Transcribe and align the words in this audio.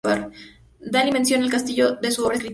Dalí 0.95 1.11
menciona 1.11 1.45
el 1.45 1.51
Castillo 1.51 1.99
en 2.01 2.11
su 2.11 2.25
obra 2.25 2.33
escrita. 2.35 2.49